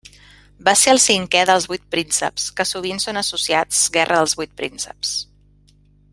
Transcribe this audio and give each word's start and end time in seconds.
Va 0.69 0.73
ser 0.83 0.93
el 0.93 1.01
cinquè 1.03 1.43
dels 1.49 1.67
vuit 1.73 1.85
prínceps 1.97 2.47
que 2.61 2.67
sovint 2.69 3.03
són 3.05 3.21
associats 3.23 3.83
Guerra 3.99 4.19
dels 4.23 4.35
Vuit 4.41 4.57
Prínceps. 4.63 5.15